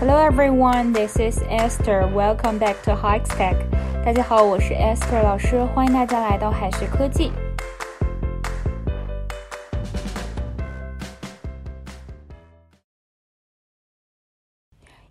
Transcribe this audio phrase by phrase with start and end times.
[0.00, 2.10] Hello everyone, this is Esther.
[2.14, 3.54] Welcome back to Hikes Tech.
[4.02, 7.30] 大家好，我是 Esther 老师，欢迎大家来到海学科技。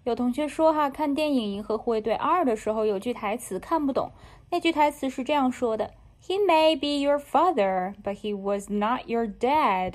[0.05, 4.11] 有同学说哈，看电影《银河护卫队二》的时候，有句台词看不懂。
[4.49, 5.91] 那句台词是这样说的
[6.25, 9.93] ：“He may be your father, but he was not your dad。”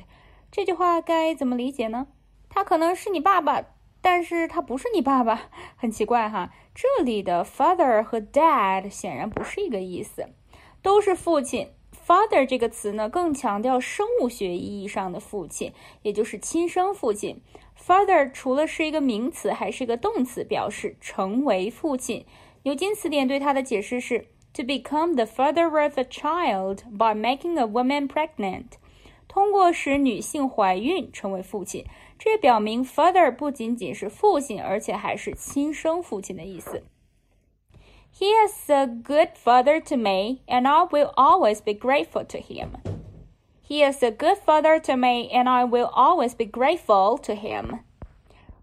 [0.52, 2.06] 这句话该怎么理解呢？
[2.48, 3.73] 他可能是你爸爸。
[4.04, 6.52] 但是他不是你爸爸，很奇怪哈。
[6.74, 10.28] 这里的 father 和 dad 显然不是一个意思，
[10.82, 11.70] 都是父亲。
[12.06, 15.72] father 这个词呢，更强调生物学意义上的父亲，
[16.02, 17.40] 也就是亲生父亲。
[17.82, 22.26] father 除了是一个名词，还是一个动词，表示成为父亲。
[22.64, 28.72] 牛津词典对它的解释是：to become the father of a child by making a woman pregnant。
[29.27, 31.85] 通过使女性怀孕成为父亲，
[32.17, 36.83] 这也表明 father 不仅仅是父亲，而且还是亲生父亲的意思。
[38.11, 42.79] He is a good father to me, and I will always be grateful to him.
[43.67, 47.81] He is a good father to me, and I will always be grateful to him.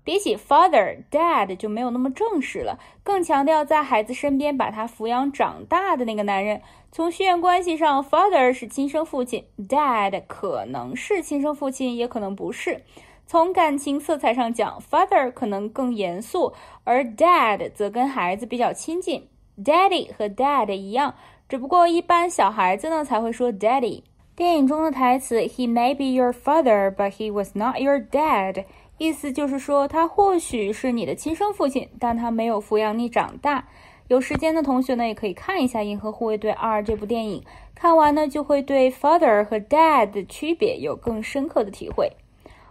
[0.03, 6.61] 比起 father dad 就没有那么正式了，更强调在孩子身边把他抚养长大的那个男人。
[6.91, 12.83] 从血缘关系上，father 是亲生父亲，dad 可能是亲生父亲，也可能不是。
[13.27, 19.29] 从感情色彩上讲，father 可能更严肃，而 dad 则跟孩子比较亲近。
[19.63, 21.15] daddy 和 dad 一样，
[21.47, 24.01] 只不过一般小孩子呢才会说 daddy。
[24.35, 28.65] 电影中的台词 He may be your father, but he was not your dad。
[29.01, 33.67] 意思就是说，他或许是你的亲生父亲，但他没有抚养你长大。
[34.07, 42.11] 有时间的同学呢，也可以看一下《银河护卫队二》这部电影，看完呢就会对 father 和 dad 的区别有更深刻的体会。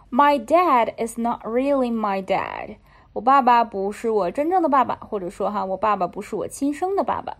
[0.09, 2.77] My dad is not really my dad。
[3.11, 7.35] 我爸爸不是我真正的爸爸，或者说哈，我爸爸不是我亲生的爸爸。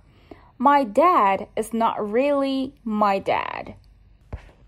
[0.57, 3.67] My dad is not really my dad。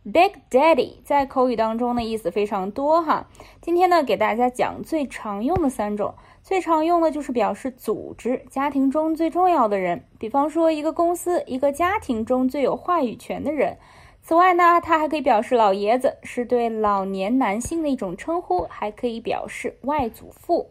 [0.03, 3.29] Big Daddy 在口语当中的意思非常多哈，
[3.61, 13.77] 今天呢给大家讲最常用的三种，最常用的就是表示组织家庭中最重要的人，比方说一个公司、一个家庭中最有话语权的人。
[14.21, 20.69] 此外呢，它还可以表示老爷子，是对老年男性的一种称呼，还可以表示外祖父。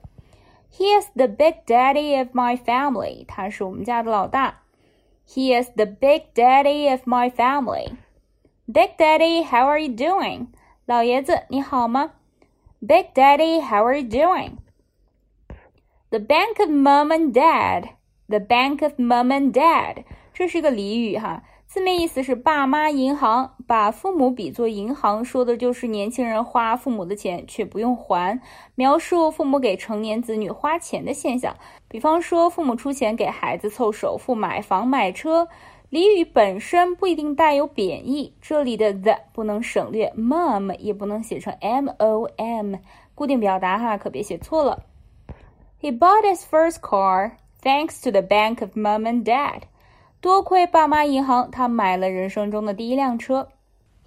[0.71, 4.61] He is the big daddy of my family，他是我们家的老大。
[5.27, 7.93] He is the big daddy of my family。
[8.73, 10.47] Big Daddy, how are you doing?
[10.87, 12.13] 老爷子，你好吗
[12.81, 14.53] ？Big Daddy, how are you doing?
[16.09, 17.91] The bank of mom and dad.
[18.29, 20.05] The bank of mom and dad.
[20.33, 23.57] 这是一个俚语哈，字面意思是爸妈银行。
[23.67, 28.41] 把父母比作银行，说的就是年轻人花父母的钱却不用还，
[28.75, 31.55] 描述父母给成年子女花钱的现象。
[31.89, 35.49] 比方说，父母出钱给孩子凑首付买房买车。
[35.93, 42.77] 俚语本身不一定带有贬义，这里的 the 不能省略，mom 也不能写成 m o m，
[43.15, 44.87] 固定表达哈，可别写错了。
[45.83, 47.33] He bought his first car
[47.63, 49.65] thanks to the bank of mom and dad。
[50.23, 53.51] 多亏爸妈银行，他买了人生中的第一辆车。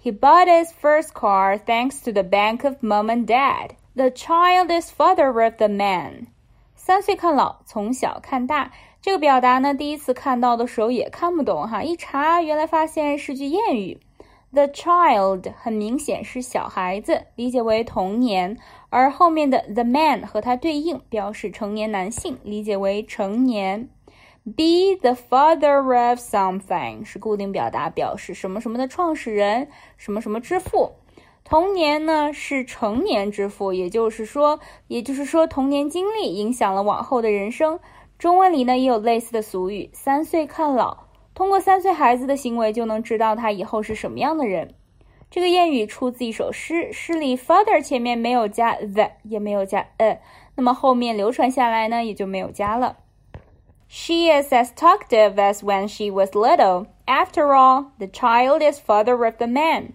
[0.02, 3.76] He bought his first car thanks to the bank of mom and dad.
[3.94, 6.26] The child is father of the man。
[6.74, 8.72] 三岁看老，从小看大。
[9.02, 14.00] 这个表达呢，第一次看到的时候也看不懂哈，一查原来发现是句谚语。
[14.52, 18.56] The child 很明显是小孩子，理解为童年，
[18.90, 23.88] 而后面的 the man 和它对应，表示成年男性，理解为成年。
[24.44, 30.92] Be the father of something 是固定表达，表示什么什么的创始人，什么什么之父。
[31.44, 34.58] 童年呢是成年之父，也就是说，
[34.88, 37.78] 也就是说童年经历影响了往后的人生。
[38.19, 44.73] 中文里呢也有类似的俗语“三岁看老”，通过三岁孩子的行为就能知道他以后是什么样的人。
[45.29, 50.21] 这个谚语出自一首诗，诗里 father 前面没有加 the，也没有加 a，
[50.55, 52.97] 那么后面流传下来呢也就没有加了。
[53.87, 56.87] She is as talkative as when she was little.
[57.05, 59.93] After all, the child is father of the man.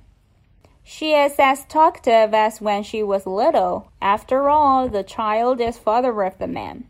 [0.85, 3.85] She is as talkative as when she was little.
[4.01, 6.85] After all, the child is father of the man.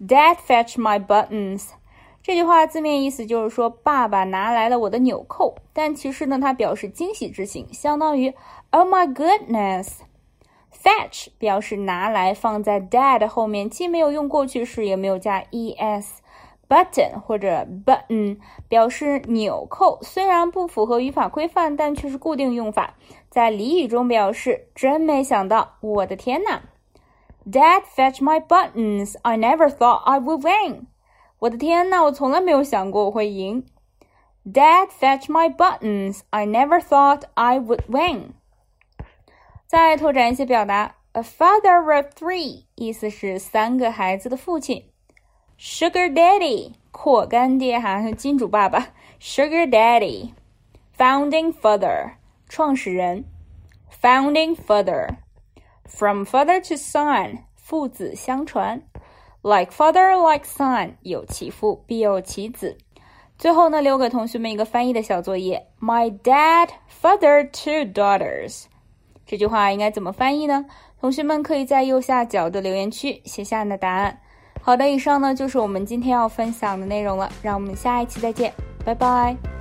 [0.00, 1.70] Dad fetch my buttons。
[2.22, 5.56] 这句话字面意思就是说，爸爸拿来了我的纽扣。
[5.72, 8.34] 但其实呢，它表示惊喜之情，相当于
[8.70, 10.00] Oh my goodness。
[10.72, 16.06] Fetch 表示拿来，放在 dad 后面，既没有用过去式，也没有加 es。
[16.68, 18.38] Button 或者 button
[18.68, 22.94] 表示纽扣，虽然不符合语法规范，但却是固定用法，
[23.30, 26.62] 在俚语中表示真没想到，我的天呐！
[27.49, 29.15] Dad fetch my buttons.
[29.23, 30.87] I never thought I would win.
[31.39, 33.65] 我的天呐，我从来没有想过我会赢。
[34.45, 36.21] Dad fetch my buttons.
[36.29, 38.33] I never thought I would win.
[39.65, 44.85] 再拓展一些表达，a father of three 意思是三个孩子的父亲。
[45.57, 48.89] Sugar daddy 阔干爹哈是金主爸爸。
[49.19, 50.33] Sugar daddy.
[50.97, 52.13] Founding father
[52.49, 53.25] 创始人。
[54.01, 55.17] Founding father.
[55.88, 58.82] From father to son，父子相传。
[59.42, 62.76] Like father, like son，有其父必有其子。
[63.38, 65.66] 最后呢，留给同学们一个翻译的小作业。
[65.80, 68.64] My dad father two daughters。
[69.24, 70.64] 这句话应该怎么翻译呢？
[71.00, 74.18] 同学们可以在右下角的留言区写下你的答案。
[74.60, 77.30] 好的，以上呢就是我们今天要分享的内容了。
[77.42, 78.52] 让我们下一期再见，
[78.84, 79.55] 拜拜。